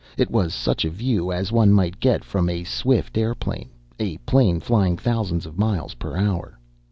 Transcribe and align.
It 0.17 0.31
was 0.31 0.51
such 0.51 0.83
a 0.83 0.89
view 0.89 1.31
as 1.31 1.51
one 1.51 1.73
might 1.73 1.99
get 1.99 2.23
from 2.23 2.49
a 2.49 2.63
swift 2.63 3.19
airplane 3.19 3.69
a 3.99 4.17
plane 4.25 4.59
flying 4.59 4.97
thousands 4.97 5.45
of 5.45 5.59
miles 5.59 5.93
per 5.93 6.17
hour. 6.17 6.57